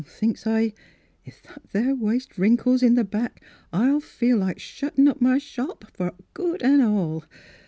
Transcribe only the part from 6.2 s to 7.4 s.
good an' all."